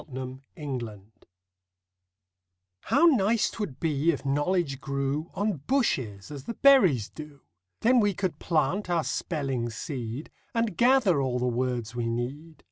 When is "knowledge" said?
0.57-1.11, 4.25-4.81